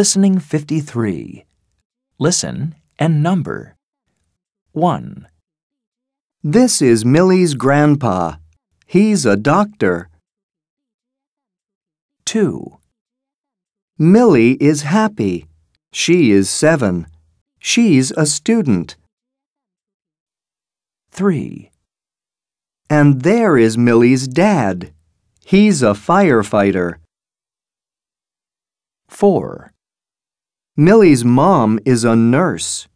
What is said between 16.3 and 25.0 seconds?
is seven. She's a student. 3, And there is Millie's dad.